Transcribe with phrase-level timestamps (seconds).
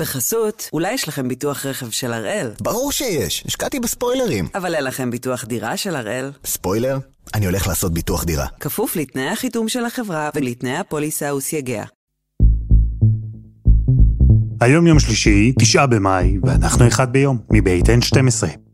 [0.00, 2.50] בחסות, אולי יש לכם ביטוח רכב של הראל.
[2.60, 4.48] ברור שיש, השקעתי בספוילרים.
[4.54, 6.30] אבל אין לכם ביטוח דירה של הראל.
[6.44, 6.98] ספוילר?
[7.34, 8.46] אני הולך לעשות ביטוח דירה.
[8.60, 11.84] כפוף לתנאי החיתום של החברה ולתנאי הפוליסה וסייגיה.
[14.60, 18.69] היום יום שלישי, תשעה במאי, ואנחנו אחד ביום, מבית N12.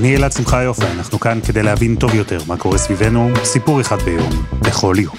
[0.00, 3.96] אני אלעד שמחה יופי, אנחנו כאן כדי להבין טוב יותר מה קורה סביבנו, סיפור אחד
[3.96, 4.30] ביום,
[4.60, 5.14] בכל יום.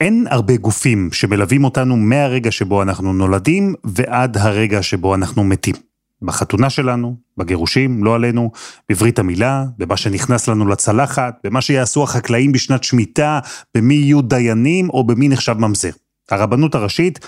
[0.00, 5.74] אין הרבה גופים שמלווים אותנו מהרגע שבו אנחנו נולדים ועד הרגע שבו אנחנו מתים.
[6.22, 8.50] בחתונה שלנו, בגירושים, לא עלינו,
[8.88, 13.40] בברית המילה, במה שנכנס לנו לצלחת, במה שיעשו החקלאים בשנת שמיטה,
[13.74, 15.90] במי יהיו דיינים או במי נחשב ממזר.
[16.30, 17.18] הרבנות הראשית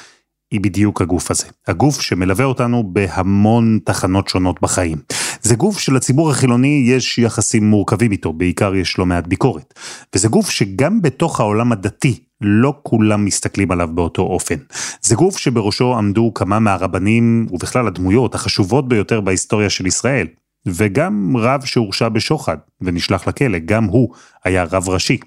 [0.52, 1.44] היא בדיוק הגוף הזה.
[1.68, 4.98] הגוף שמלווה אותנו בהמון תחנות שונות בחיים.
[5.42, 9.74] זה גוף שלציבור החילוני יש יחסים מורכבים איתו, בעיקר יש לא מעט ביקורת.
[10.14, 14.56] וזה גוף שגם בתוך העולם הדתי לא כולם מסתכלים עליו באותו אופן.
[15.02, 20.26] זה גוף שבראשו עמדו כמה מהרבנים ובכלל הדמויות החשובות ביותר בהיסטוריה של ישראל.
[20.66, 25.18] וגם רב שהורשע בשוחד ונשלח לכלא, גם הוא היה רב ראשי.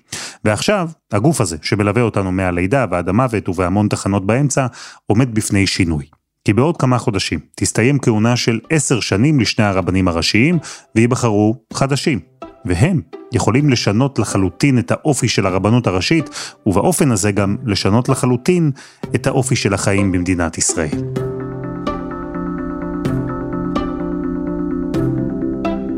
[0.45, 4.67] ועכשיו, הגוף הזה, שמלווה אותנו מהלידה ועד המוות ובהמון תחנות באמצע,
[5.05, 6.05] עומד בפני שינוי.
[6.45, 10.59] כי בעוד כמה חודשים תסתיים כהונה של עשר שנים לשני הרבנים הראשיים,
[10.95, 12.19] וייבחרו חדשים.
[12.65, 13.01] והם
[13.33, 16.29] יכולים לשנות לחלוטין את האופי של הרבנות הראשית,
[16.65, 18.71] ובאופן הזה גם לשנות לחלוטין
[19.15, 21.34] את האופי של החיים במדינת ישראל.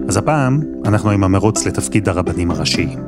[0.09, 2.99] אז הפעם אנחנו עם המרוץ לתפקיד הרבנים הראשיים.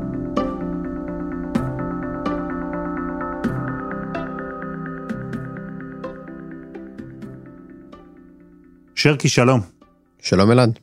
[8.96, 9.62] שרקי, שלום.
[10.22, 10.80] שלום אלעד.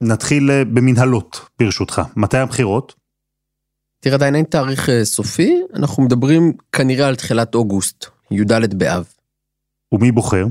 [0.00, 2.02] נתחיל אה, במנהלות, ברשותך.
[2.16, 2.94] מתי הבחירות?
[4.00, 9.08] תראה, עדיין אין תאריך אה, סופי, אנחנו מדברים כנראה על תחילת אוגוסט, י"ד באב.
[9.92, 10.44] ומי בוחר?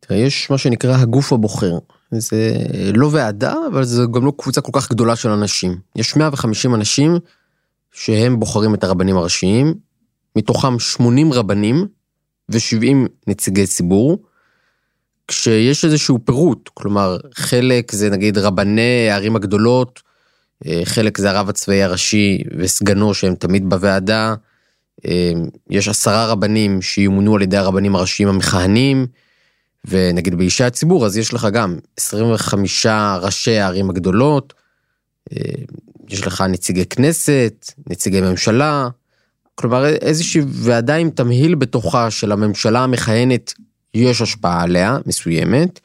[0.00, 1.78] תראה, יש מה שנקרא הגוף הבוחר.
[2.10, 2.52] זה
[2.94, 5.78] לא ועדה, אבל זה גם לא קבוצה כל כך גדולה של אנשים.
[5.96, 7.18] יש 150 אנשים
[7.92, 9.74] שהם בוחרים את הרבנים הראשיים,
[10.36, 11.86] מתוכם 80 רבנים
[12.48, 14.22] ו-70 נציגי ציבור,
[15.28, 20.02] כשיש איזשהו פירוט, כלומר, חלק זה נגיד רבני הערים הגדולות,
[20.66, 24.34] אה, חלק זה הרב הצבאי הראשי וסגנו שהם תמיד בוועדה,
[25.06, 25.32] אה,
[25.70, 29.06] יש עשרה רבנים שיומנו על ידי הרבנים הראשיים המכהנים,
[29.88, 32.86] ונגיד באישי הציבור אז יש לך גם 25
[33.22, 34.54] ראשי הערים הגדולות,
[35.32, 35.38] אה,
[36.08, 38.88] יש לך נציגי כנסת, נציגי ממשלה,
[39.54, 43.52] כלומר איזושהי ועדה עם תמהיל בתוכה של הממשלה המכהנת
[43.94, 45.80] יש השפעה עליה מסוימת,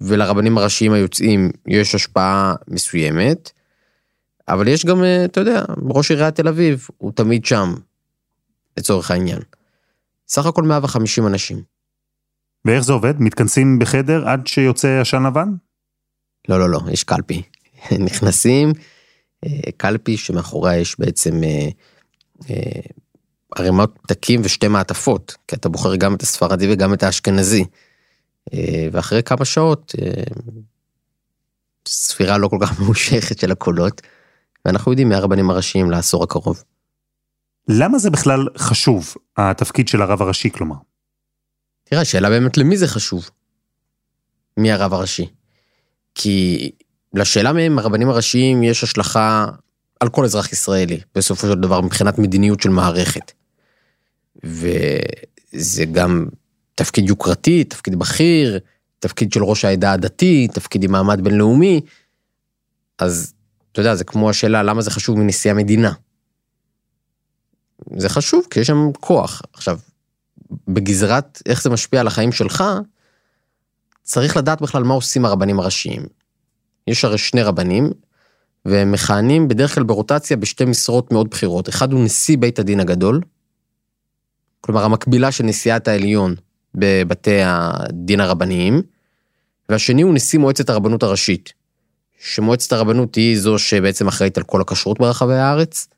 [0.00, 3.50] ולרבנים הראשיים היוצאים יש השפעה מסוימת,
[4.48, 7.74] אבל יש גם, אה, אתה יודע, ראש עיריית תל אביב, הוא תמיד שם,
[8.76, 9.38] לצורך העניין.
[10.28, 11.75] סך הכל 150 אנשים.
[12.66, 13.20] ואיך זה עובד?
[13.20, 15.48] מתכנסים בחדר עד שיוצא עשן לבן?
[16.48, 17.42] לא, לא, לא, יש קלפי.
[18.06, 18.72] נכנסים,
[19.44, 21.40] אה, קלפי שמאחוריה יש בעצם
[22.50, 22.80] אה,
[23.56, 27.64] ערימת פתקים ושתי מעטפות, כי אתה בוחר גם את הספרדי וגם את האשכנזי.
[28.54, 30.22] אה, ואחרי כמה שעות, אה,
[31.88, 34.02] ספירה לא כל כך ממושכת של הקולות,
[34.64, 36.62] ואנחנו יודעים מהרבנים הראשיים לעשור הקרוב.
[37.68, 40.76] למה זה בכלל חשוב, התפקיד של הרב הראשי כלומר?
[41.88, 43.30] תראה, השאלה באמת למי זה חשוב.
[44.56, 45.28] מי הרב הראשי?
[46.14, 46.70] כי
[47.14, 49.46] לשאלה מהם הרבנים הראשיים יש השלכה
[50.00, 53.32] על כל אזרח ישראלי, בסופו של דבר מבחינת מדיניות של מערכת.
[54.44, 56.26] וזה גם
[56.74, 58.58] תפקיד יוקרתי, תפקיד בכיר,
[58.98, 61.80] תפקיד של ראש העדה הדתית, תפקיד עם מעמד בינלאומי.
[62.98, 63.34] אז
[63.72, 65.92] אתה יודע, זה כמו השאלה למה זה חשוב מנשיא המדינה.
[67.96, 69.42] זה חשוב כי יש שם כוח.
[69.52, 69.78] עכשיו,
[70.68, 72.64] בגזרת איך זה משפיע על החיים שלך,
[74.02, 76.02] צריך לדעת בכלל מה עושים הרבנים הראשיים.
[76.86, 77.90] יש הרי שני רבנים,
[78.64, 81.68] והם מכהנים בדרך כלל ברוטציה בשתי משרות מאוד בכירות.
[81.68, 83.20] אחד הוא נשיא בית הדין הגדול,
[84.60, 86.34] כלומר המקבילה של נשיאת העליון
[86.74, 88.82] בבתי הדין הרבניים,
[89.68, 91.52] והשני הוא נשיא מועצת הרבנות הראשית,
[92.18, 95.88] שמועצת הרבנות היא זו שבעצם אחראית על כל הכשרות ברחבי הארץ,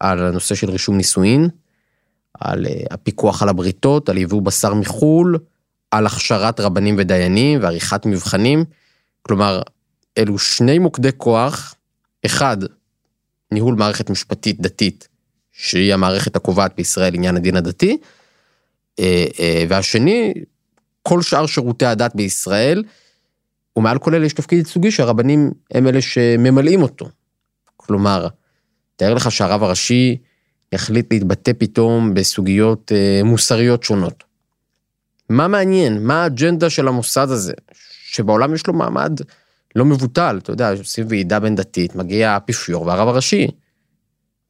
[0.00, 1.48] על הנושא של רישום נישואין,
[2.40, 5.38] על אה, הפיקוח על הבריתות, על יבוא בשר מחו"ל,
[5.90, 8.64] על הכשרת רבנים ודיינים ועריכת מבחנים.
[9.22, 9.62] כלומר,
[10.18, 11.74] אלו שני מוקדי כוח,
[12.26, 12.56] אחד,
[13.52, 15.08] ניהול מערכת משפטית דתית
[15.52, 17.98] שהיא המערכת הקובעת בישראל עניין הדין הדתי,
[18.98, 20.32] אה, אה, והשני,
[21.02, 22.82] כל שאר שירותי הדת בישראל,
[23.76, 27.08] ומעל כל אלה יש תפקיד ייצוגי שהרבנים הם אלה שממלאים אותו.
[27.76, 28.28] כלומר,
[28.96, 30.16] תאר לך שהרב הראשי
[30.72, 34.24] יחליט להתבטא פתאום בסוגיות אה, מוסריות שונות.
[35.28, 36.06] מה מעניין?
[36.06, 37.52] מה האג'נדה של המוסד הזה?
[38.06, 39.20] שבעולם יש לו מעמד
[39.76, 43.46] לא מבוטל, אתה יודע, עושים ועידה בין דתית, מגיע האפיפיור והרב הראשי.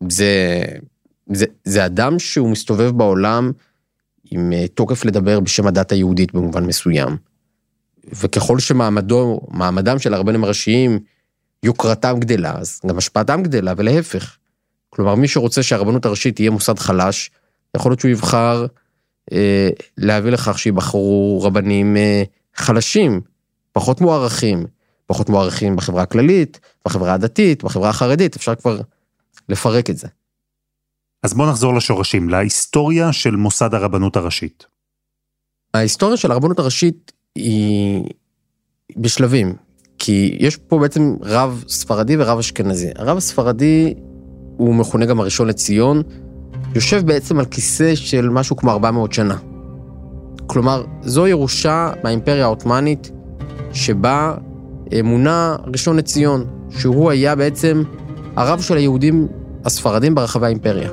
[0.08, 0.62] זה,
[1.32, 3.52] זה, זה אדם שהוא מסתובב בעולם
[4.30, 7.16] עם אה, תוקף לדבר בשם הדת היהודית במובן מסוים.
[8.12, 10.98] וככל שמעמדו, מעמדם של הרבנים הראשיים,
[11.62, 14.36] יוקרתם גדלה, אז גם השפעתם גדלה, ולהפך.
[14.94, 17.30] כלומר, מי שרוצה שהרבנות הראשית תהיה מוסד חלש,
[17.76, 18.66] יכול להיות שהוא יבחר
[19.32, 19.68] אה,
[19.98, 22.22] להביא לכך שיבחרו רבנים אה,
[22.54, 23.20] חלשים,
[23.72, 24.66] פחות מוערכים,
[25.06, 28.80] פחות מוערכים בחברה הכללית, בחברה הדתית, בחברה החרדית, אפשר כבר
[29.48, 30.08] לפרק את זה.
[31.22, 34.66] אז בואו נחזור לשורשים, להיסטוריה של מוסד הרבנות הראשית.
[35.74, 38.04] ההיסטוריה של הרבנות הראשית היא
[38.96, 39.54] בשלבים,
[39.98, 42.90] כי יש פה בעצם רב ספרדי ורב אשכנזי.
[42.96, 43.94] הרב הספרדי
[44.56, 46.02] הוא מכונה גם הראשון לציון,
[46.74, 49.36] יושב בעצם על כיסא של משהו כמו 400 שנה.
[50.46, 53.10] כלומר, זו ירושה מהאימפריה העות'מאנית,
[53.72, 54.34] שבה
[55.04, 57.82] מונה ראשון לציון, שהוא היה בעצם
[58.36, 59.28] הרב של היהודים
[59.64, 60.90] הספרדים ברחבי האימפריה.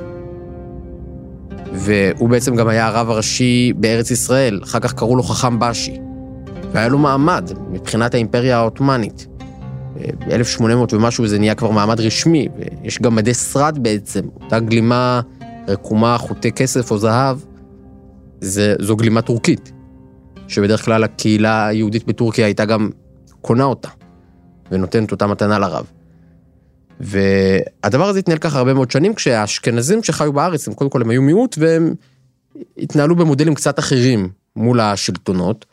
[1.72, 5.98] והוא בעצם גם היה הרב הראשי בארץ ישראל, אחר כך קראו לו חכם בשי.
[6.72, 9.26] והיה לו מעמד מבחינת האימפריה העות'מאנית.
[10.18, 12.48] ב-1800 ומשהו זה נהיה כבר מעמד רשמי,
[12.82, 15.20] ויש גם מדי שרד בעצם, אותה גלימה
[15.68, 17.38] רקומה, חוטי כסף או זהב,
[18.40, 19.72] זה, זו גלימה טורקית,
[20.48, 22.90] שבדרך כלל הקהילה היהודית בטורקיה הייתה גם
[23.40, 23.88] קונה אותה,
[24.70, 25.86] ונותנת אותה מתנה לרב.
[27.00, 31.22] והדבר הזה התנהל ככה הרבה מאוד שנים, כשהאשכנזים שחיו בארץ, הם קודם כל הם היו
[31.22, 31.94] מיעוט, והם
[32.78, 35.66] התנהלו במודלים קצת אחרים מול השלטונות,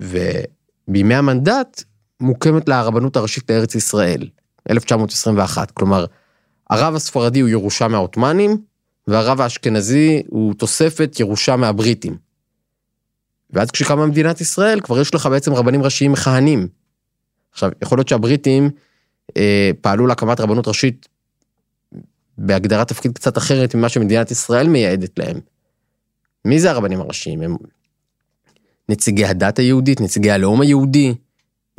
[0.00, 1.82] ובימי המנדט
[2.20, 4.28] מוקמת לה הרבנות הראשית לארץ ישראל,
[4.70, 5.70] 1921.
[5.70, 6.04] כלומר,
[6.70, 8.56] הרב הספרדי הוא ירושה מהעות'מאנים,
[9.06, 12.16] והרב האשכנזי הוא תוספת ירושה מהבריטים.
[13.50, 16.68] ואז כשקמה מדינת ישראל, כבר יש לך בעצם רבנים ראשיים מכהנים.
[17.52, 18.70] עכשיו, יכול להיות שהבריטים
[19.36, 21.08] אה, פעלו להקמת רבנות ראשית
[22.38, 25.40] בהגדרת תפקיד קצת אחרת ממה שמדינת ישראל מייעדת להם.
[26.44, 27.42] מי זה הרבנים הראשיים?
[27.42, 27.56] הם
[28.88, 31.14] נציגי הדת היהודית, נציגי הלאום היהודי,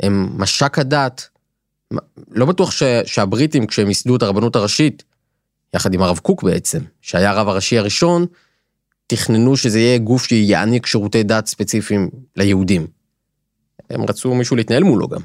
[0.02, 1.28] הם משק הדת.
[2.30, 5.04] לא בטוח ש, שהבריטים, כשהם ייסדו את הרבנות הראשית,
[5.74, 8.26] יחד עם הרב קוק בעצם, שהיה הרב הראשי הראשון,
[9.06, 12.86] תכננו שזה יהיה גוף שיעניק שירותי דת ספציפיים ליהודים.
[13.90, 15.20] הם רצו מישהו להתנהל מולו גם.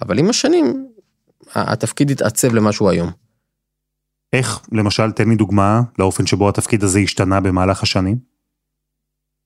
[0.00, 0.88] אבל עם השנים,
[1.54, 3.10] התפקיד התעצב למשהו היום.
[4.32, 8.18] איך, למשל, תן לי דוגמה לאופן שבו התפקיד הזה השתנה במהלך השנים?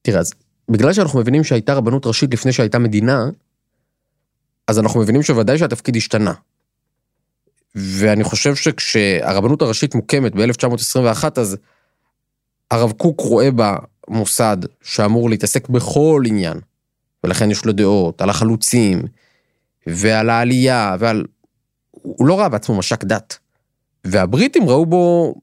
[0.03, 0.35] תראה, אז
[0.71, 3.25] בגלל שאנחנו מבינים שהייתה רבנות ראשית לפני שהייתה מדינה,
[4.69, 6.33] אז אנחנו מבינים שוודאי שהתפקיד השתנה.
[7.75, 11.57] ואני חושב שכשהרבנות הראשית מוקמת ב-1921, אז
[12.71, 13.77] הרב קוק רואה בה
[14.09, 16.61] מוסד שאמור להתעסק בכל עניין,
[17.25, 19.03] ולכן יש לו דעות על החלוצים,
[19.87, 21.25] ועל העלייה, ועל...
[21.91, 23.39] הוא לא ראה בעצמו מש"ק דת.
[24.05, 25.35] והבריטים ראו בו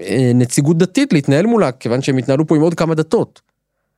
[0.00, 3.40] אה, נציגות דתית להתנהל מולה, כיוון שהם התנהלו פה עם עוד כמה דתות.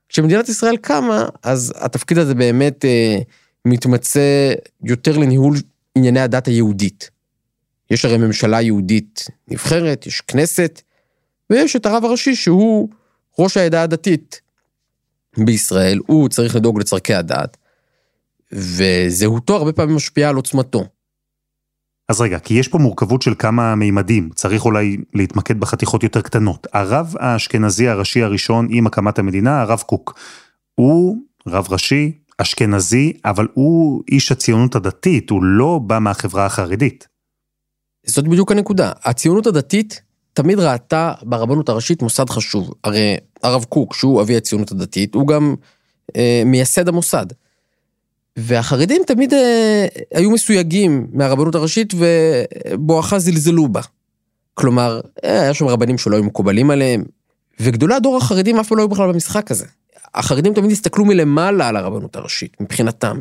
[0.09, 3.19] כשמדינת ישראל קמה, אז התפקיד הזה באמת אה,
[3.65, 4.53] מתמצא
[4.85, 5.57] יותר לניהול
[5.95, 7.11] ענייני הדת היהודית.
[7.91, 10.83] יש הרי ממשלה יהודית נבחרת, יש כנסת,
[11.50, 12.88] ויש את הרב הראשי שהוא
[13.38, 14.41] ראש העדה הדתית
[15.37, 17.57] בישראל, הוא צריך לדאוג לצורכי הדת,
[18.53, 20.85] וזהותו הרבה פעמים משפיעה על עוצמתו.
[22.09, 26.67] אז רגע, כי יש פה מורכבות של כמה מימדים, צריך אולי להתמקד בחתיכות יותר קטנות.
[26.73, 30.19] הרב האשכנזי הראשי הראשון עם הקמת המדינה, הרב קוק,
[30.75, 37.09] הוא רב ראשי, אשכנזי, אבל הוא איש הציונות הדתית, הוא לא בא מהחברה החרדית.
[38.07, 38.92] זאת בדיוק הנקודה.
[39.04, 40.02] הציונות הדתית
[40.33, 42.71] תמיד ראתה ברבנות הראשית מוסד חשוב.
[42.85, 45.54] הרי הרב קוק, שהוא אבי הציונות הדתית, הוא גם
[46.16, 47.26] אה, מייסד המוסד.
[48.37, 53.80] והחרדים תמיד אה, היו מסויגים מהרבנות הראשית ובואכה זלזלו בה.
[54.54, 57.04] כלומר, אה, היה שם רבנים שלא היו מקובלים עליהם,
[57.61, 59.67] וגדולי הדור החרדים אף פעם לא היו בכלל במשחק הזה.
[60.15, 63.19] החרדים תמיד הסתכלו מלמעלה על הרבנות הראשית, מבחינתם.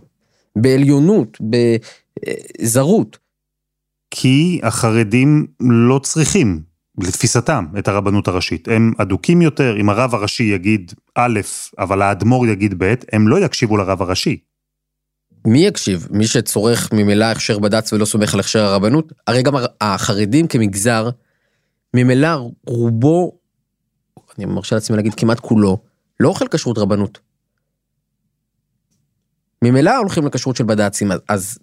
[0.56, 1.38] בעליונות,
[2.62, 3.18] בזרות.
[4.12, 6.62] כי החרדים לא צריכים,
[7.02, 8.68] לתפיסתם, את הרבנות הראשית.
[8.68, 11.40] הם אדוקים יותר, אם הרב הראשי יגיד א',
[11.80, 14.40] אבל האדמו"ר יגיד ב', הם לא יקשיבו לרב הראשי.
[15.48, 16.08] מי יקשיב?
[16.12, 19.14] מי שצורך ממילא הכשר בד"ץ ולא סומך על הכשר הרבנות?
[19.28, 21.10] הרי גם החרדים כמגזר,
[21.94, 23.37] ממילא רובו,
[24.38, 25.78] אני מרשה לעצמי להגיד כמעט כולו,
[26.20, 27.20] לא אוכל כשרות רבנות.
[29.62, 31.60] ממילא הולכים לכשרות של בד"צים, אז, אז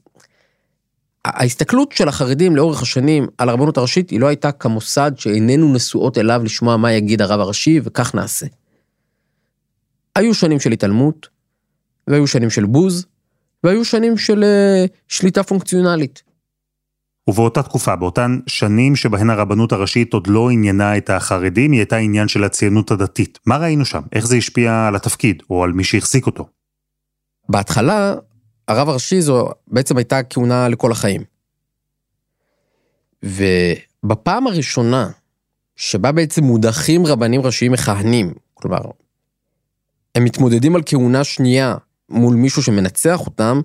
[1.25, 6.40] ההסתכלות של החרדים לאורך השנים על הרבנות הראשית היא לא הייתה כמוסד שאיננו נשואות אליו
[6.45, 8.47] לשמוע מה יגיד הרב הראשי וכך נעשה.
[10.16, 11.28] היו שנים של התעלמות,
[12.07, 13.07] והיו שנים של בוז,
[13.64, 16.23] והיו שנים של uh, שליטה פונקציונלית.
[17.28, 22.28] ובאותה תקופה, באותן שנים שבהן הרבנות הראשית עוד לא עניינה את החרדים, היא הייתה עניין
[22.28, 23.38] של הציונות הדתית.
[23.47, 24.00] מה ראינו שם?
[24.12, 26.47] איך זה השפיע על התפקיד, או על מי שהחזיק אותו?
[27.49, 28.14] בהתחלה,
[28.69, 31.23] הרב הראשי זו בעצם הייתה כהונה לכל החיים.
[33.23, 35.11] ובפעם הראשונה
[35.76, 38.81] שבה בעצם מודחים רבנים ראשיים מכהנים, כלומר,
[40.14, 41.76] הם מתמודדים על כהונה שנייה
[42.09, 43.61] מול מישהו שמנצח אותם,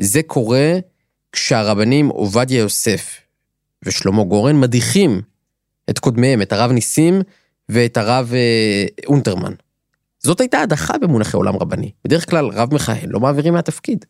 [0.00, 0.78] זה קורה
[1.32, 3.20] כשהרבנים עובדיה יוסף
[3.82, 5.22] ושלמה גורן מדיחים
[5.90, 7.22] את קודמיהם, את הרב ניסים
[7.68, 9.52] ואת הרב אה, אונטרמן.
[10.18, 11.92] זאת הייתה הדחה במונחי עולם רבני.
[12.04, 14.04] בדרך כלל רב מכהן לא מעבירים מהתפקיד.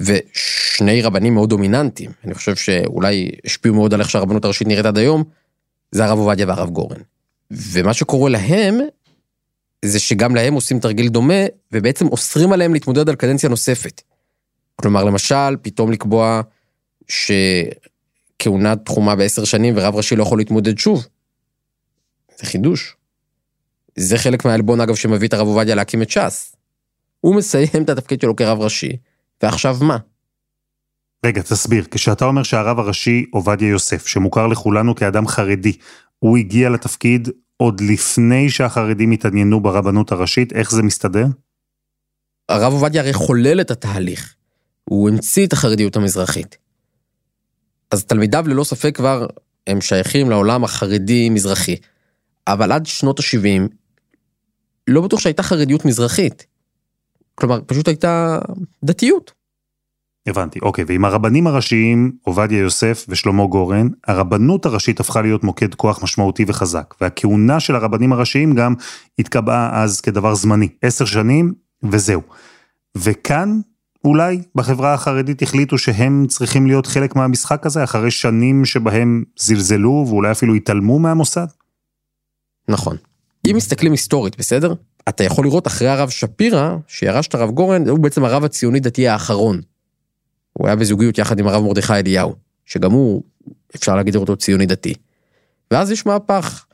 [0.00, 4.98] ושני רבנים מאוד דומיננטיים, אני חושב שאולי השפיעו מאוד על איך שהרבנות הראשית נראית עד
[4.98, 5.24] היום,
[5.92, 7.00] זה הרב עובדיה והרב גורן.
[7.50, 8.78] ומה שקורה להם,
[9.84, 14.02] זה שגם להם עושים תרגיל דומה, ובעצם אוסרים עליהם להתמודד על קדנציה נוספת.
[14.76, 16.40] כלומר, למשל, פתאום לקבוע
[17.08, 21.06] שכהונה תחומה בעשר שנים ורב ראשי לא יכול להתמודד שוב.
[22.38, 22.96] זה חידוש.
[23.96, 26.56] זה חלק מהעלבון, אגב, שמביא את הרב עובדיה להקים את ש"ס.
[27.20, 28.96] הוא מסיים את התפקיד שלו כרב ראשי,
[29.42, 29.98] ועכשיו מה?
[31.26, 31.84] רגע, תסביר.
[31.90, 35.72] כשאתה אומר שהרב הראשי עובדיה יוסף, שמוכר לכולנו כאדם חרדי,
[36.18, 41.26] הוא הגיע לתפקיד עוד לפני שהחרדים התעניינו ברבנות הראשית, איך זה מסתדר?
[42.48, 44.34] הרב עובדיה הרי חולל את התהליך.
[44.84, 46.56] הוא המציא את החרדיות המזרחית.
[47.90, 49.26] אז תלמידיו ללא ספק כבר
[49.66, 51.76] הם שייכים לעולם החרדי-מזרחי.
[52.46, 53.68] אבל עד שנות ה-70
[54.88, 56.46] לא בטוח שהייתה חרדיות מזרחית.
[57.34, 58.38] כלומר, פשוט הייתה
[58.84, 59.32] דתיות.
[60.26, 66.02] הבנתי, אוקיי, ועם הרבנים הראשיים, עובדיה יוסף ושלמה גורן, הרבנות הראשית הפכה להיות מוקד כוח
[66.02, 68.74] משמעותי וחזק, והכהונה של הרבנים הראשיים גם
[69.18, 72.22] התקבעה אז כדבר זמני, עשר שנים, וזהו.
[72.96, 73.60] וכאן,
[74.04, 80.30] אולי, בחברה החרדית החליטו שהם צריכים להיות חלק מהמשחק הזה, אחרי שנים שבהם זלזלו ואולי
[80.30, 81.46] אפילו התעלמו מהמוסד?
[82.68, 82.96] נכון.
[83.50, 84.74] אם מסתכלים היסטורית, בסדר?
[85.08, 89.08] אתה יכול לראות אחרי הרב שפירא, שירש את הרב גורן, הוא בעצם הרב הציוני דתי
[89.08, 89.60] האחרון.
[90.52, 92.34] הוא היה בזוגיות יחד עם הרב מרדכי אליהו,
[92.64, 93.22] שגם הוא,
[93.76, 94.94] אפשר להגיד אותו ציוני דתי.
[95.70, 96.64] ואז יש מהפך.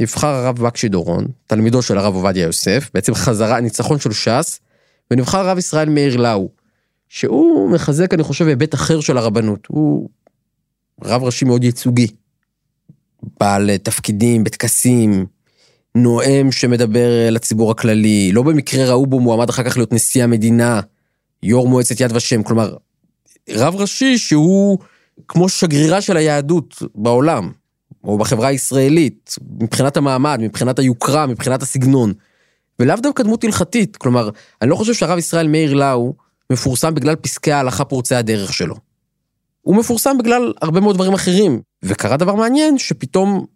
[0.00, 4.60] נבחר הרב בקשי דורון, תלמידו של הרב עובדיה יוסף, בעצם חזרה, ניצחון של ש"ס,
[5.10, 6.48] ונבחר הרב ישראל מאיר לאו,
[7.08, 9.66] שהוא מחזק, אני חושב, היבט אחר של הרבנות.
[9.68, 10.08] הוא
[11.04, 12.06] רב ראשי מאוד ייצוגי.
[13.40, 15.26] בעל תפקידים בטקסים,
[15.94, 20.80] נואם שמדבר לציבור הכללי, לא במקרה ראו בו מועמד אחר כך להיות נשיא המדינה,
[21.42, 22.76] יו"ר מועצת יד ושם, כלומר,
[23.50, 24.78] רב ראשי שהוא
[25.28, 27.52] כמו שגרירה של היהדות בעולם,
[28.04, 32.12] או בחברה הישראלית, מבחינת המעמד, מבחינת היוקרה, מבחינת הסגנון.
[32.78, 34.30] ולאו דווקא דמות הלכתית, כלומר,
[34.62, 36.14] אני לא חושב שהרב ישראל מאיר לאו
[36.52, 38.74] מפורסם בגלל פסקי ההלכה פורצי הדרך שלו.
[39.60, 41.60] הוא מפורסם בגלל הרבה מאוד דברים אחרים.
[41.82, 43.46] וקרה דבר מעניין, שפתאום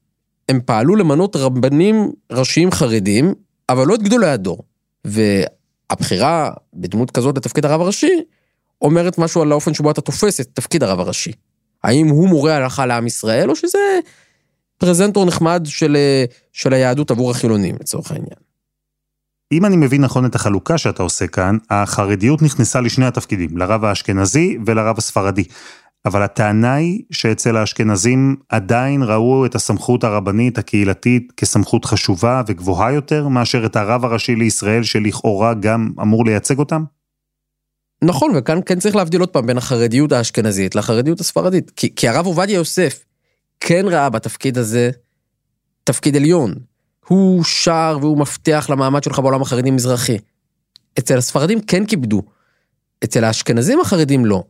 [0.48, 3.34] הם פעלו למנות רבנים ראשיים חרדים,
[3.68, 4.58] אבל לא את גדולי הדור.
[5.04, 8.22] והבחירה בדמות כזאת לתפקיד הרב הראשי,
[8.82, 11.32] אומרת משהו על האופן שבו אתה תופס את תפקיד הרב הראשי.
[11.84, 13.78] האם הוא מורה הלכה לעם ישראל, או שזה
[14.78, 15.96] פרזנטור נחמד של,
[16.52, 18.51] של היהדות עבור החילונים, לצורך העניין.
[19.52, 24.58] אם אני מבין נכון את החלוקה שאתה עושה כאן, החרדיות נכנסה לשני התפקידים, לרב האשכנזי
[24.66, 25.44] ולרב הספרדי.
[26.04, 33.28] אבל הטענה היא שאצל האשכנזים עדיין ראו את הסמכות הרבנית הקהילתית כסמכות חשובה וגבוהה יותר
[33.28, 36.84] מאשר את הרב הראשי לישראל שלכאורה גם אמור לייצג אותם?
[38.04, 41.70] נכון, וכאן כן צריך להבדיל עוד פעם בין החרדיות האשכנזית לחרדיות הספרדית.
[41.76, 43.04] כי, כי הרב עובדיה יוסף
[43.60, 44.90] כן ראה בתפקיד הזה
[45.84, 46.71] תפקיד עליון.
[47.12, 50.18] הוא שער והוא מפתח למעמד שלך בעולם החרדי-מזרחי.
[50.98, 52.22] אצל הספרדים כן כיבדו,
[53.04, 54.42] אצל האשכנזים החרדים לא.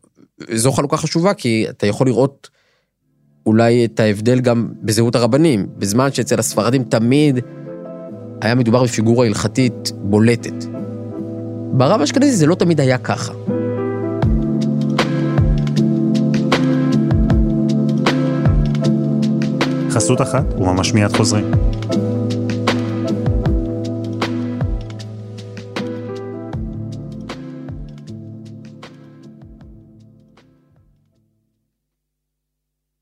[0.54, 2.50] זו חלוקה חשובה, כי אתה יכול לראות
[3.46, 7.38] אולי את ההבדל גם בזהות הרבנים, בזמן שאצל הספרדים תמיד
[8.40, 10.64] היה מדובר בפיגורה הלכתית בולטת.
[11.72, 13.32] ברב האשכנזי זה לא תמיד היה ככה.
[19.90, 21.71] חסות אחת וממש מיד חוזרים.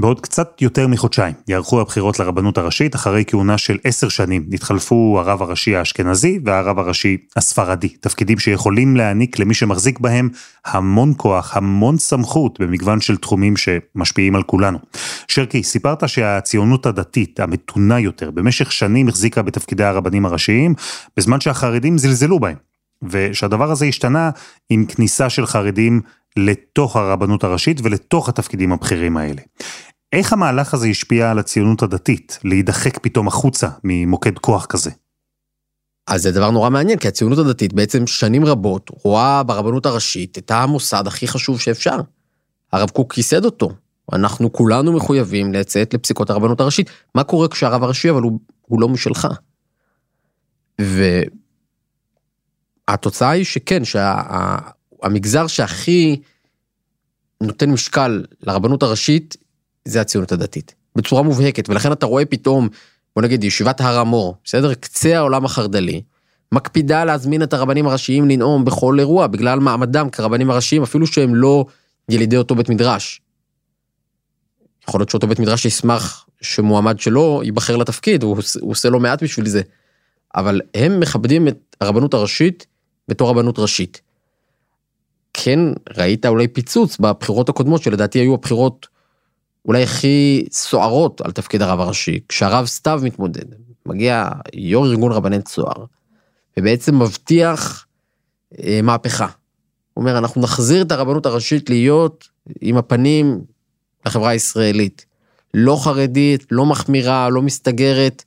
[0.00, 4.44] בעוד קצת יותר מחודשיים יערכו הבחירות לרבנות הראשית אחרי כהונה של עשר שנים.
[4.48, 7.88] נתחלפו הרב הראשי האשכנזי והרב הראשי הספרדי.
[7.88, 10.28] תפקידים שיכולים להעניק למי שמחזיק בהם
[10.66, 14.78] המון כוח, המון סמכות במגוון של תחומים שמשפיעים על כולנו.
[15.28, 20.74] שרקי, סיפרת שהציונות הדתית, המתונה יותר, במשך שנים החזיקה בתפקידי הרבנים הראשיים,
[21.16, 22.56] בזמן שהחרדים זלזלו בהם.
[23.02, 24.30] ושהדבר הזה השתנה
[24.70, 26.00] עם כניסה של חרדים
[26.36, 29.42] לתוך הרבנות הראשית ולתוך התפקידים הבכירים האלה.
[30.12, 34.90] איך המהלך הזה השפיע על הציונות הדתית, להידחק פתאום החוצה ממוקד כוח כזה?
[36.06, 40.50] אז זה דבר נורא מעניין, כי הציונות הדתית בעצם שנים רבות רואה ברבנות הראשית את
[40.50, 42.00] המוסד הכי חשוב שאפשר.
[42.72, 43.70] הרב קוק ייסד אותו.
[44.12, 46.90] אנחנו כולנו מחויבים לציית לפסיקות הרבנות הראשית.
[47.14, 49.28] מה קורה כשהרב הראשי אבל הוא, הוא לא משלך?
[52.88, 56.20] והתוצאה היא שכן, שהמגזר שהכי
[57.42, 59.36] נותן משקל לרבנות הראשית
[59.88, 60.74] זה הציונות הדתית.
[60.96, 62.68] בצורה מובהקת, ולכן אתה רואה פתאום,
[63.16, 64.74] בוא נגיד ישיבת הר המור, בסדר?
[64.74, 66.02] קצה העולם החרד"לי,
[66.52, 71.64] מקפידה להזמין את הרבנים הראשיים לנאום בכל אירוע בגלל מעמדם כרבנים הראשיים, אפילו שהם לא
[72.08, 73.20] ילידי אותו בית מדרש.
[74.88, 79.22] יכול להיות שאותו בית מדרש ישמח שמועמד שלו ייבחר לתפקיד, הוא, הוא עושה לא מעט
[79.22, 79.62] בשביל זה.
[80.34, 82.66] אבל הם מכבדים את הרבנות הראשית
[83.08, 84.00] בתור רבנות ראשית.
[85.34, 85.60] כן,
[85.96, 88.86] ראית אולי פיצוץ בבחירות הקודמות, שלדעתי היו הבחירות
[89.64, 93.44] אולי הכי סוערות על תפקיד הרב הראשי, כשהרב סתיו מתמודד,
[93.86, 95.84] מגיע יו"ר ארגון רבני צוהר,
[96.56, 97.86] ובעצם מבטיח
[98.62, 99.26] אה, מהפכה.
[99.94, 102.28] הוא אומר, אנחנו נחזיר את הרבנות הראשית להיות
[102.60, 103.40] עם הפנים
[104.06, 105.06] לחברה הישראלית.
[105.54, 108.24] לא חרדית, לא מחמירה, לא מסתגרת.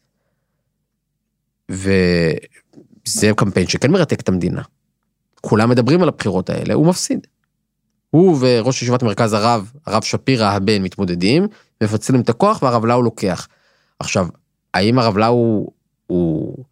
[1.70, 4.62] וזה קמפיין שכן מרתק את המדינה.
[5.42, 7.28] כולם מדברים על הבחירות האלה, הוא מפסיד.
[8.12, 11.48] הוא וראש ישיבת מרכז הרב, הרב שפירא הבן, מתמודדים,
[11.84, 13.48] מפצלים את הכוח והרב לאו לוקח.
[14.00, 14.28] עכשיו,
[14.74, 15.68] האם הרב לאו
[16.08, 16.66] הוא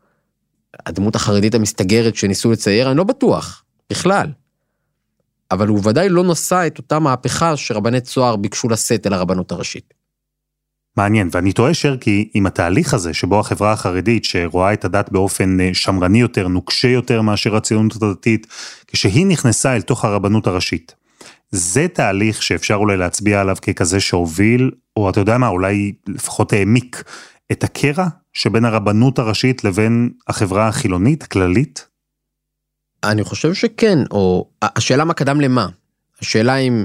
[0.85, 2.89] הדמות החרדית המסתגרת שניסו לצייר?
[2.89, 4.27] אני לא בטוח, בכלל.
[5.51, 9.93] אבל הוא ודאי לא נשא את אותה מהפכה שרבני צוהר ביקשו לשאת אל הרבנות הראשית.
[10.97, 15.69] מעניין, ואני טועה שרקי, עם התהליך הזה שבו החברה החרדית שרואה את הדת באופן אה,
[15.73, 18.47] שמרני יותר, נוקשה יותר מאשר הציונות הדתית,
[18.87, 20.98] כשהיא נכנסה אל תוך הרבנות הראשית.
[21.51, 27.03] זה תהליך שאפשר אולי להצביע עליו ככזה שהוביל, או אתה יודע מה, אולי לפחות העמיק
[27.51, 31.87] את הקרע שבין הרבנות הראשית לבין החברה החילונית, הכללית?
[33.03, 35.67] אני חושב שכן, או השאלה מה קדם למה.
[36.21, 36.83] השאלה אם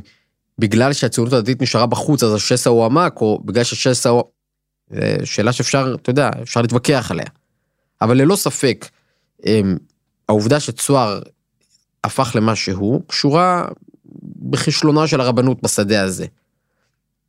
[0.59, 4.23] בגלל שהציונות הדתית נשארה בחוץ אז השסע הוא עמק, או בגלל שהשסע הוא...
[5.25, 7.27] שאלה שאפשר, אתה יודע, אפשר להתווכח עליה.
[8.03, 8.89] אבל ללא ספק,
[9.47, 9.77] אמ,
[10.29, 11.21] העובדה שצוהר
[12.05, 13.69] הפך למה שהוא, קשורה
[14.51, 16.27] בכישלונה של הרבנות בשדה הזה.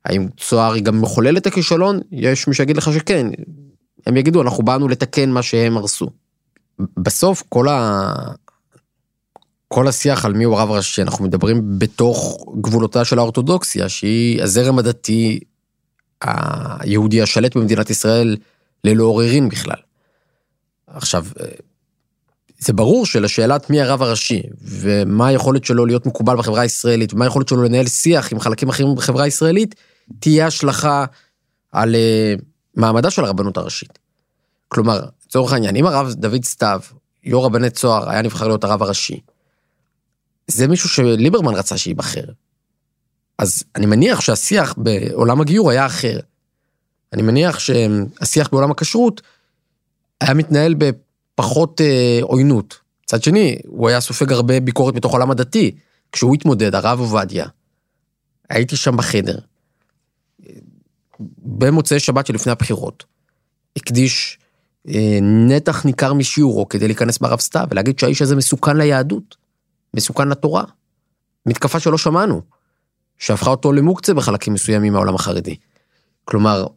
[0.06, 2.00] האם צוהר היא גם מחוללת את הכישלון?
[2.12, 3.28] יש מי שיגיד לך שכן.
[4.08, 6.10] הם יגידו, אנחנו באנו לתקן מה שהם הרסו.
[6.80, 8.14] בסוף כל ה...
[9.68, 14.80] כל השיח על מי הוא הרב הראשי, אנחנו מדברים בתוך גבולותיה של האורתודוקסיה, שהיא הזרם
[14.80, 15.40] הדתי
[16.22, 18.38] היהודי השלט במדינת ישראל
[18.84, 19.78] ללא עוררין בכלל.
[20.88, 21.26] עכשיו,
[22.60, 27.48] זה ברור שלשאלת מי הרב הראשי, ומה היכולת שלו להיות מקובל בחברה הישראלית, ומה היכולת
[27.48, 29.76] שלו לנהל שיח עם חלקים אחרים בחברה הישראלית,
[30.20, 31.06] תהיה השלכה
[31.72, 32.42] על uh,
[32.76, 34.00] מעמדה של הרבנות הראשית.
[34.68, 36.82] כלומר, לצורך העניין, אם הרב דוד סתיו,
[37.24, 39.20] יו"ר רבני צוהר, היה נבחר להיות הרב הראשי,
[40.48, 42.26] זה מישהו שליברמן רצה שייבחר.
[43.38, 46.20] אז אני מניח שהשיח בעולם הגיור היה אחר.
[47.14, 49.22] אני מניח שהשיח בעולם הכשרות
[50.22, 50.74] היה מתנהל
[51.36, 52.80] בפחות אה, עוינות.
[53.04, 55.76] מצד שני, הוא היה סופג הרבה ביקורת מתוך העולם הדתי.
[56.12, 57.46] כשהוא התמודד, הרב עובדיה,
[58.50, 59.38] הייתי שם בחדר.
[61.40, 63.04] במוצאי שבת שלפני הבחירות,
[63.76, 64.40] הקדיש
[64.88, 69.36] אה, נתח ניכר משיעורו כדי להיכנס ברב סתיו ולהגיד שהאיש הזה מסוכן ליהדות.
[69.96, 70.64] מסוכן לתורה.
[71.46, 72.42] מתקפה שלא שמענו,
[73.18, 75.56] שהפכה אותו למוקצה בחלקים מסוימים מהעולם החרדי.
[76.26, 76.68] כלומר,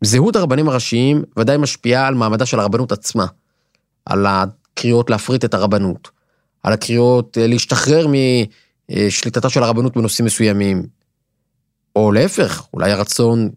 [0.00, 3.26] זהות הרבנים הראשיים ודאי משפיעה על מעמדה של הרבנות עצמה,
[4.06, 6.10] על הקריאות להפריט את הרבנות,
[6.62, 8.06] על הקריאות אה, להשתחרר
[8.88, 10.86] משליטתה של הרבנות בנושאים מסוימים,
[11.96, 13.50] או להפך, אולי הרצון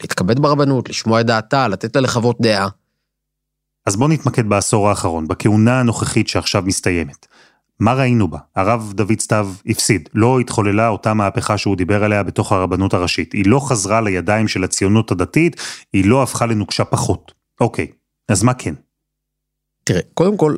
[0.00, 2.68] להתכבד ברבנות, לשמוע את דעתה, לתת לה לחוות דעה.
[3.86, 7.26] אז בואו נתמקד בעשור האחרון, בכהונה הנוכחית שעכשיו מסתיימת.
[7.80, 8.38] מה ראינו בה?
[8.56, 13.32] הרב דוד סתיו הפסיד, לא התחוללה אותה מהפכה שהוא דיבר עליה בתוך הרבנות הראשית.
[13.32, 15.56] היא לא חזרה לידיים של הציונות הדתית,
[15.92, 17.32] היא לא הפכה לנוקשה פחות.
[17.60, 17.86] אוקיי,
[18.28, 18.74] אז מה כן?
[19.84, 20.56] תראה, קודם כל,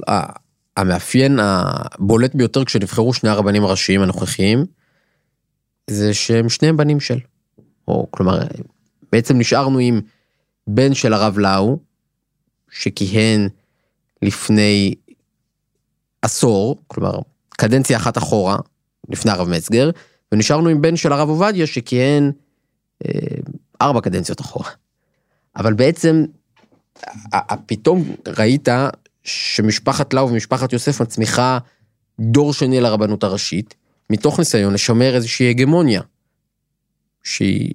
[0.77, 4.65] המאפיין הבולט ביותר כשנבחרו שני הרבנים הראשיים הנוכחיים,
[5.91, 7.19] זה שהם שניהם בנים של.
[7.89, 8.39] או כלומר,
[9.13, 10.01] בעצם נשארנו עם
[10.67, 11.79] בן של הרב לאו,
[12.71, 13.49] שכיהן
[14.23, 14.95] לפני
[16.23, 18.57] עשור, כלומר, קדנציה אחת אחורה,
[19.09, 19.91] לפני הרב מצגר,
[20.33, 22.33] ונשארנו עם בן של הרב עובדיה שכיהן
[23.07, 23.11] אה,
[23.83, 24.71] ארבע קדנציות אחורה.
[25.57, 26.25] אבל בעצם,
[27.67, 28.69] פתאום ראית
[29.27, 31.59] שמשפחת לאו ומשפחת יוסף מצמיחה
[32.21, 33.75] דור שני לרבנות הראשית,
[34.11, 36.03] מתוך ניסיון לשמר איזושהי הגמוניה,
[37.23, 37.73] שהיא,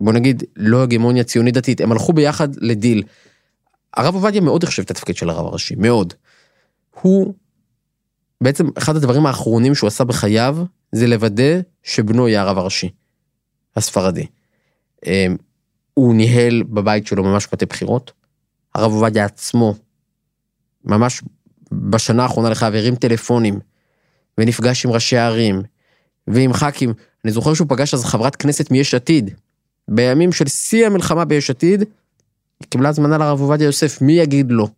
[0.00, 3.02] בוא נגיד, לא הגמוניה ציונית דתית, הם הלכו ביחד לדיל.
[3.94, 6.14] הרב עובדיה מאוד החשב את התפקיד של הרב הראשי, מאוד.
[7.00, 7.34] הוא,
[8.40, 10.56] בעצם אחד הדברים האחרונים שהוא עשה בחייו,
[10.92, 12.90] זה לוודא שבנו יהיה הרב הראשי,
[13.76, 14.26] הספרדי.
[15.06, 15.36] אמ,
[15.94, 18.12] הוא ניהל בבית שלו ממש מטה בחירות.
[18.74, 19.74] הרב עובדיה עצמו,
[20.84, 21.22] ממש
[21.72, 23.58] בשנה האחרונה לחייו, הרים טלפונים,
[24.38, 25.62] ונפגש עם ראשי הערים,
[26.26, 26.92] ועם ח"כים.
[27.24, 29.30] אני זוכר שהוא פגש אז חברת כנסת מיש עתיד,
[29.88, 31.80] בימים של שיא המלחמה ביש עתיד,
[32.60, 34.68] היא קיבלה הזמנה לרב עובדיה יוסף, מי יגיד לו?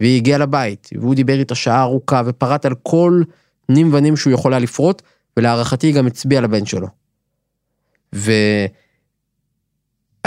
[0.00, 3.22] והיא הגיעה לבית, והוא דיבר איתה שעה ארוכה, ופרט על כל
[3.68, 5.02] נים ונים שהוא יכול היה לפרוט,
[5.36, 6.88] ולהערכתי היא גם הצביעה לבן שלו.
[8.12, 8.68] ואני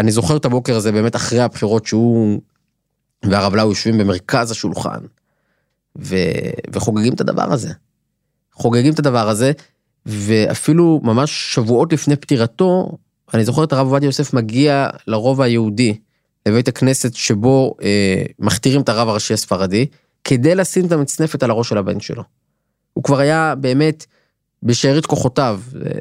[0.08, 2.41] זוכר את הבוקר הזה באמת אחרי הבחירות שהוא
[3.23, 4.99] והרב לאו יושבים במרכז השולחן,
[5.97, 6.15] ו...
[6.73, 7.73] וחוגגים את הדבר הזה.
[8.54, 9.51] חוגגים את הדבר הזה,
[10.06, 12.97] ואפילו ממש שבועות לפני פטירתו,
[13.34, 15.97] אני זוכר את הרב עובדיה יוסף מגיע לרובע היהודי,
[16.45, 19.86] לבית הכנסת שבו אה, מכתירים את הרב הראשי הספרדי,
[20.23, 22.23] כדי לשים את המצנפת על הראש של הבן שלו.
[22.93, 24.06] הוא כבר היה באמת
[24.63, 25.91] בשארית כוחותיו, אה,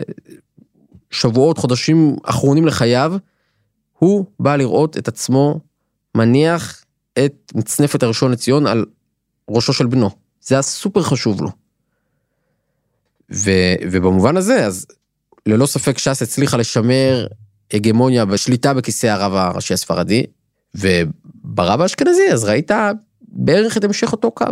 [1.10, 3.16] שבועות, חודשים אחרונים לחייו,
[3.98, 5.60] הוא בא לראות את עצמו
[6.14, 6.83] מניח
[7.18, 8.84] את מצנפת הראשון לציון על
[9.50, 10.10] ראשו של בנו.
[10.40, 11.48] זה היה סופר חשוב לו.
[13.32, 13.50] ו,
[13.90, 14.86] ובמובן הזה, אז
[15.46, 17.26] ללא ספק ש"ס הצליחה לשמר
[17.72, 20.26] הגמוניה ושליטה בכיסא הרב הראשי הספרדי,
[20.74, 22.70] וברב האשכנזי אז ראית
[23.22, 24.46] בערך את המשך אותו קו.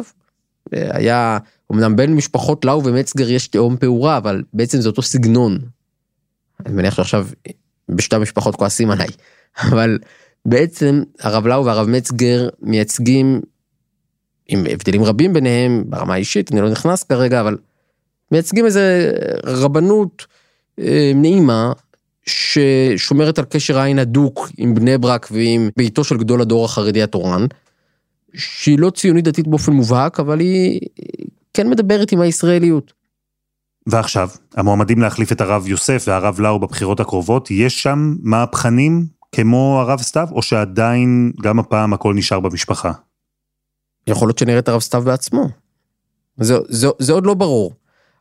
[0.72, 1.38] היה,
[1.72, 5.58] אמנם בין משפחות לאו ומצגר יש תהום פעורה, אבל בעצם זה אותו סגנון.
[6.66, 7.26] אני מניח שעכשיו
[7.88, 9.08] בשתי המשפחות כועסים עליי,
[9.70, 9.98] אבל
[10.46, 13.40] בעצם הרב לאו והרב מצגר מייצגים,
[14.48, 17.56] עם הבדלים רבים ביניהם ברמה האישית, אני לא נכנס כרגע, אבל
[18.32, 19.12] מייצגים איזה
[19.44, 20.26] רבנות
[20.78, 21.72] אה, נעימה
[22.26, 27.46] ששומרת על קשר עין הדוק עם בני ברק ועם ביתו של גדול הדור החרדי התורן,
[28.34, 30.80] שהיא לא ציונית דתית באופן מובהק, אבל היא
[31.54, 32.92] כן מדברת עם הישראליות.
[33.86, 40.02] ועכשיו, המועמדים להחליף את הרב יוסף והרב לאו בבחירות הקרובות, יש שם מהפכנים כמו הרב
[40.02, 42.92] סתיו, או שעדיין גם הפעם הכל נשאר במשפחה?
[44.06, 45.48] יכול להיות שנראה את הרב סתיו בעצמו.
[46.36, 47.72] זה, זה, זה עוד לא ברור.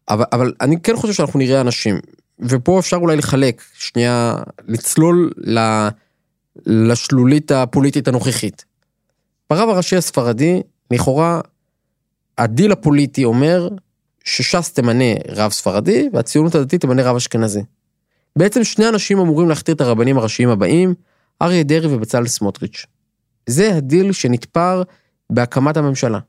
[0.09, 1.99] אבל, אבל אני כן חושב שאנחנו נראה אנשים,
[2.39, 4.35] ופה אפשר אולי לחלק, שנייה,
[4.67, 5.59] לצלול ל,
[6.65, 8.65] לשלולית הפוליטית הנוכחית.
[9.49, 11.41] ברב הראשי הספרדי, לכאורה,
[12.37, 13.69] הדיל הפוליטי אומר
[14.23, 17.61] שש"ס תמנה רב ספרדי והציונות הדתית תמנה רב אשכנזי.
[18.35, 20.93] בעצם שני אנשים אמורים להכתיר את הרבנים הראשיים הבאים,
[21.41, 22.85] אריה דרעי ובצלאל סמוטריץ'.
[23.49, 24.83] זה הדיל שנתפר
[25.29, 26.19] בהקמת הממשלה.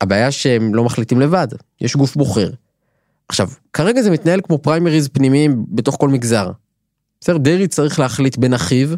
[0.00, 1.48] הבעיה שהם לא מחליטים לבד,
[1.80, 2.50] יש גוף בוחר.
[3.28, 6.50] עכשיו, כרגע זה מתנהל כמו פריימריז פנימיים בתוך כל מגזר.
[7.20, 8.88] בסדר, דרעי צריך להחליט בין אחיו,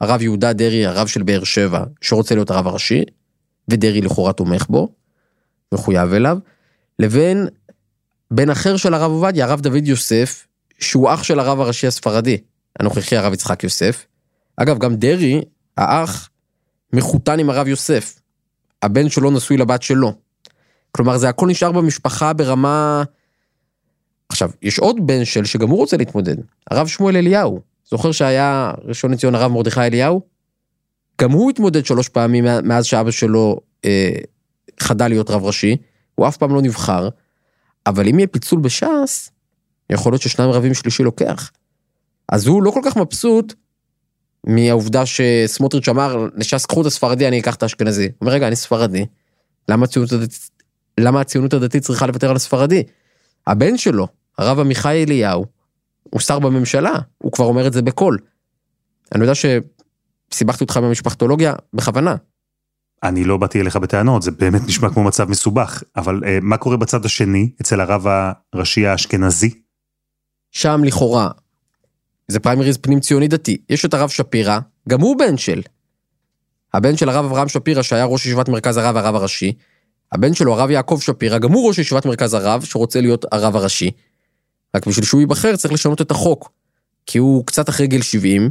[0.00, 3.04] הרב יהודה דרעי, הרב של באר שבע, שרוצה להיות הרב הראשי,
[3.68, 4.88] ודרעי לכאורה תומך בו,
[5.72, 6.38] מחויב אליו,
[6.98, 7.46] לבין
[8.30, 10.46] בן אחר של הרב עובדיה, הרב דוד יוסף,
[10.82, 12.38] שהוא אח של הרב הראשי הספרדי,
[12.80, 14.06] הנוכחי הרב יצחק יוסף.
[14.56, 15.40] אגב, גם דרעי,
[15.76, 16.30] האח,
[16.92, 18.20] מחותן עם הרב יוסף.
[18.82, 20.14] הבן שלו נשוי לבת שלו.
[20.92, 23.02] כלומר, זה הכל נשאר במשפחה ברמה...
[24.28, 26.36] עכשיו, יש עוד בן של שגם הוא רוצה להתמודד,
[26.70, 27.60] הרב שמואל אליהו.
[27.90, 30.22] זוכר שהיה ראשון לציון הרב מרדכי אליהו?
[31.20, 34.12] גם הוא התמודד שלוש פעמים מאז שאבא שלו אה,
[34.80, 35.76] חדל להיות רב ראשי,
[36.14, 37.08] הוא אף פעם לא נבחר,
[37.86, 39.30] אבל אם יהיה פיצול בש"ס,
[39.92, 41.50] יכול להיות ששניים רבים שלישי לוקח.
[42.28, 43.54] אז הוא לא כל כך מבסוט
[44.46, 48.04] מהעובדה שסמוטריץ' אמר לש"ס קחו את הספרדי אני אקח את האשכנזי.
[48.04, 49.06] הוא אומר רגע אני ספרדי,
[49.68, 50.50] למה הציונות הדתית,
[51.00, 52.82] למה הציונות הדתית צריכה לוותר על הספרדי?
[53.46, 55.46] הבן שלו, הרב עמיחי אליהו,
[56.02, 58.18] הוא שר בממשלה, הוא כבר אומר את זה בקול.
[59.14, 62.14] אני יודע שסיבכתי אותך במשפחתולוגיה בכוונה.
[63.02, 66.76] אני לא באתי אליך בטענות, זה באמת נשמע כמו מצב מסובך, אבל אה, מה קורה
[66.76, 68.06] בצד השני, אצל הרב
[68.52, 69.61] הראשי האשכנזי?
[70.52, 71.28] שם לכאורה,
[72.28, 73.56] זה פריימריז פנים ציוני דתי.
[73.68, 75.62] יש את הרב שפירא, גם הוא בן של.
[76.74, 79.52] הבן של הרב אברהם שפירא, שהיה ראש ישיבת מרכז הרב והרב הראשי.
[80.12, 83.90] הבן שלו, הרב יעקב שפירא, גם הוא ראש ישיבת מרכז הרב, שרוצה להיות הרב הראשי.
[84.76, 86.52] רק בשביל שהוא ייבחר צריך לשנות את החוק.
[87.06, 88.50] כי הוא קצת אחרי גיל 70,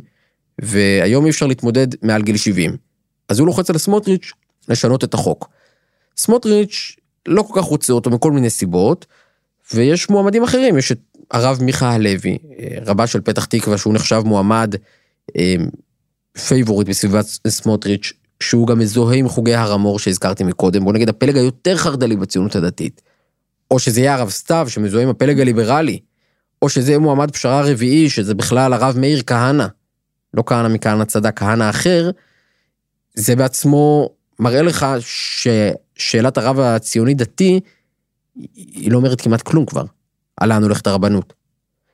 [0.62, 2.78] והיום אי אפשר להתמודד מעל גיל 70.
[3.30, 4.32] אז הוא לוחץ על סמוטריץ'
[4.68, 5.50] לשנות את החוק.
[6.18, 6.96] סמוטריץ'
[7.28, 9.06] לא כל כך רוצה אותו מכל מיני סיבות,
[9.74, 11.00] ויש מועמדים אחרים, יש את
[11.32, 12.38] הרב מיכה הלוי,
[12.86, 14.76] רבה של פתח תקווה, שהוא נחשב מועמד
[15.38, 15.56] אה,
[16.48, 21.38] פייבוריט בסביבת סמוטריץ', שהוא גם מזוהה עם חוגי הר המור שהזכרתי מקודם, בוא נגיד הפלג
[21.38, 23.02] היותר חרד"לי בציונות הדתית.
[23.72, 26.00] או שזה יהיה הרב סתיו שמזוהה עם הפלג הליברלי,
[26.62, 29.66] או שזה יהיה מועמד פשרה רביעי, שזה בכלל הרב מאיר כהנא,
[30.34, 32.12] לא כהנא מכהנא צדק, כהנא אחר,
[33.14, 37.60] זה בעצמו מראה לך ששאלת הרב הציוני דתי,
[38.56, 39.84] היא לא אומרת כמעט כלום כבר,
[40.42, 41.34] על לאן הולכת הרבנות.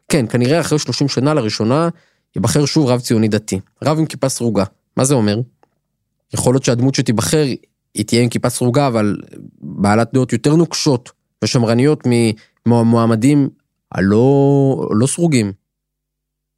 [0.09, 1.89] כן, כנראה אחרי 30 שנה לראשונה,
[2.35, 3.59] ייבחר שוב רב ציוני דתי.
[3.83, 4.63] רב עם כיפה סרוגה.
[4.97, 5.39] מה זה אומר?
[6.33, 7.43] יכול להיות שהדמות שתיבחר,
[7.93, 9.17] היא תהיה עם כיפה סרוגה, אבל
[9.61, 11.11] בעלת דעות יותר נוקשות
[11.43, 12.03] ושמרניות
[12.65, 13.49] ממועמדים
[13.91, 15.51] הלא לא סרוגים.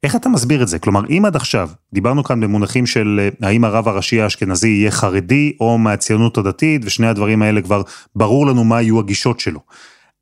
[0.02, 0.78] איך אתה מסביר את זה?
[0.78, 5.56] כלומר, אם עד עכשיו דיברנו כאן במונחים של אה, האם הרב הראשי האשכנזי יהיה חרדי
[5.60, 7.82] או מהציונות הדתית, ושני הדברים האלה כבר
[8.16, 9.60] ברור לנו מה יהיו הגישות שלו.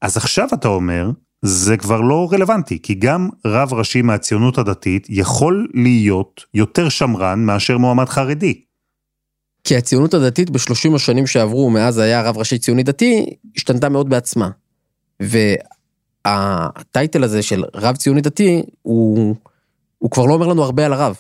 [0.03, 1.11] אז עכשיו אתה אומר,
[1.43, 7.79] זה כבר לא רלוונטי, כי גם רב ראשי מהציונות הדתית יכול להיות יותר שמרן מאשר
[7.79, 8.61] מועמד חרדי.
[9.65, 14.51] כי הציונות הדתית בשלושים השנים שעברו מאז היה רב ראשי ציוני דתי, השתנתה מאוד בעצמה.
[16.25, 19.35] והטייטל הזה של רב ציוני דתי, הוא,
[19.99, 21.17] הוא כבר לא אומר לנו הרבה על הרב.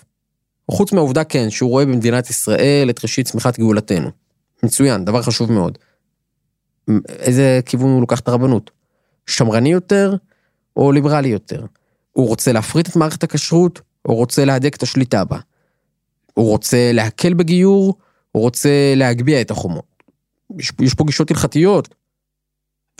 [0.70, 4.10] חוץ מהעובדה כן, שהוא רואה במדינת ישראל את ראשית צמיחת גאולתנו.
[4.62, 5.78] מצוין, דבר חשוב מאוד.
[7.08, 8.77] איזה כיוון הוא לוקח את הרבנות?
[9.28, 10.16] שמרני יותר
[10.76, 11.66] או ליברלי יותר?
[12.12, 15.38] הוא רוצה להפריט את מערכת הכשרות או רוצה להדק את השליטה בה?
[16.34, 17.94] הוא רוצה להקל בגיור
[18.32, 19.84] הוא רוצה להגביה את החומות.
[20.58, 21.94] יש, יש פה גישות הלכתיות.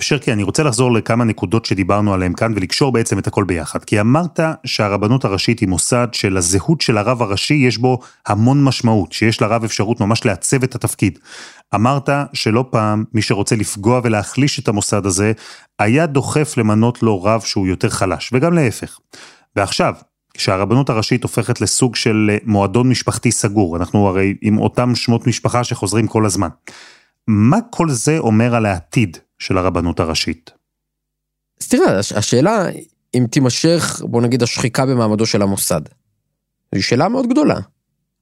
[0.01, 3.85] ושרקי, אני רוצה לחזור לכמה נקודות שדיברנו עליהן כאן ולקשור בעצם את הכל ביחד.
[3.85, 9.43] כי אמרת שהרבנות הראשית היא מוסד שלזהות של הרב הראשי יש בו המון משמעות, שיש
[9.43, 11.19] לרב אפשרות ממש לעצב את התפקיד.
[11.75, 15.33] אמרת שלא פעם מי שרוצה לפגוע ולהחליש את המוסד הזה,
[15.79, 18.99] היה דוחף למנות לו רב שהוא יותר חלש, וגם להפך.
[19.57, 19.95] ועכשיו,
[20.35, 26.07] כשהרבנות הראשית הופכת לסוג של מועדון משפחתי סגור, אנחנו הרי עם אותם שמות משפחה שחוזרים
[26.07, 26.49] כל הזמן.
[27.29, 30.51] מה כל זה אומר על העתיד של הרבנות הראשית?
[31.61, 32.66] אז תראה, השאלה
[33.14, 35.81] אם תימשך, בוא נגיד, השחיקה במעמדו של המוסד.
[36.74, 37.61] זו שאלה מאוד גדולה.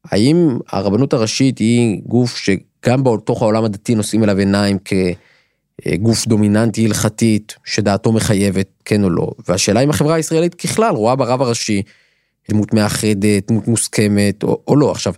[0.05, 7.57] האם הרבנות הראשית היא גוף שגם בתוך העולם הדתי נושאים אליו עיניים כגוף דומיננטי הלכתית,
[7.65, 9.31] שדעתו מחייבת, כן או לא?
[9.49, 11.83] והשאלה אם החברה הישראלית ככלל רואה ברב הראשי
[12.51, 14.91] דמות מאחדת, דמות מוסכמת, או, או לא.
[14.91, 15.15] עכשיו,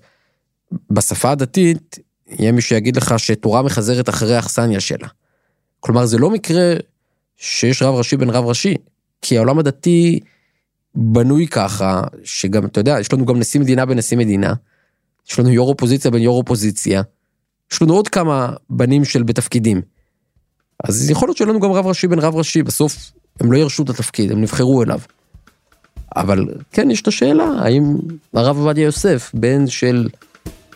[0.91, 5.09] בשפה הדתית, יהיה מי שיגיד לך שתורה מחזרת אחרי האכסניה שלה.
[5.81, 6.75] כלומר, זה לא מקרה
[7.37, 8.75] שיש רב ראשי בין רב ראשי,
[9.23, 10.21] כי העולם הדתי
[10.95, 14.55] בנוי ככה, שגם, אתה יודע, יש לנו גם נשיא מדינה בין נשיא מדינה,
[15.31, 17.03] יש לנו יו"ר אופוזיציה בין יו"ר אופוזיציה,
[17.73, 19.83] יש לנו עוד כמה בנים של בתפקידים.
[20.85, 23.83] אז יכול להיות שיהיה לנו גם רב ראשי בין רב ראשי, בסוף הם לא ירשו
[23.83, 25.01] את התפקיד, הם נבחרו אליו.
[26.17, 27.97] אבל כן, יש את השאלה, האם
[28.35, 30.09] הרב עובדיה יוסף, בן של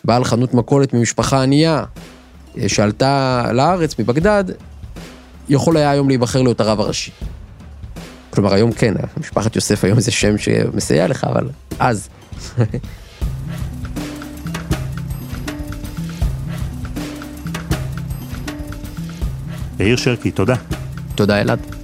[0.03, 1.83] בעל חנות מכולת ממשפחה ענייה,
[2.57, 4.43] אה, שעלתה לארץ מבגדד,
[5.49, 7.11] יכול היה היום להיבחר להיות הרב הראשי.
[8.29, 12.09] כלומר, היום כן, משפחת יוסף היום זה שם שמסייע לך, אבל אז.
[19.79, 20.55] יאיר שרקי, תודה.
[21.15, 21.82] תודה, אלעד.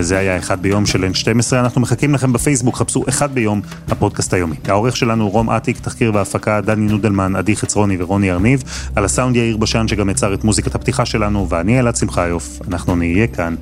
[0.00, 4.56] וזה היה אחד ביום של N12, אנחנו מחכים לכם בפייסבוק, חפשו אחד ביום, הפודקאסט היומי.
[4.68, 8.62] העורך שלנו רום אטיק, תחקיר והפקה, דני נודלמן, עדי חצרוני ורוני ארניב,
[8.96, 13.26] על הסאונד יאיר בשן שגם יצר את מוזיקת הפתיחה שלנו, ואני אלעד שמחיוף, אנחנו נהיה
[13.26, 13.54] כאן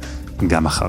[0.47, 0.89] גם מחר.